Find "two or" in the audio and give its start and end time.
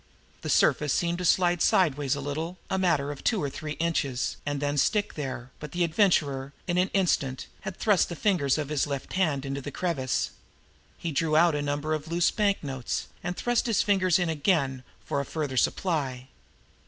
3.23-3.51